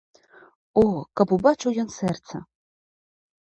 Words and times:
О, 0.83 0.85
каб 1.21 1.27
убачыў 1.37 1.71
ён 1.85 1.89
сэрца! 1.99 2.43